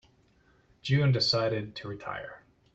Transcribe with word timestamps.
June 0.81 1.11
decided 1.11 1.75
to 1.75 1.87
retire. 1.87 2.41